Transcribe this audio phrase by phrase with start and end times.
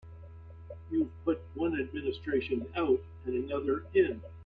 [0.89, 4.23] You've put one administration out and another in.